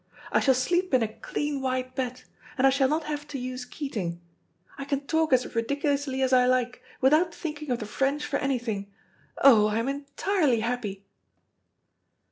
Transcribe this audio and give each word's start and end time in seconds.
I 0.31 0.39
shall 0.39 0.55
sleep 0.55 0.95
in 0.95 1.03
a 1.03 1.07
clean 1.13 1.61
white 1.61 1.93
bed, 1.95 2.23
and 2.57 2.65
I 2.65 2.71
shall 2.71 2.89
not 2.89 3.03
have 3.03 3.27
to 3.27 3.37
use 3.37 3.65
Keating. 3.65 4.19
I 4.75 4.83
can 4.83 5.01
talk 5.05 5.31
as 5.31 5.53
ridiculously 5.53 6.23
as 6.23 6.33
I 6.33 6.47
like, 6.47 6.81
without 7.01 7.35
thinking 7.35 7.69
of 7.69 7.77
the 7.77 7.85
French 7.85 8.25
for 8.25 8.37
anything. 8.37 8.91
Oh, 9.43 9.67
I'm 9.67 9.87
entirely 9.87 10.61
happy." 10.61 11.05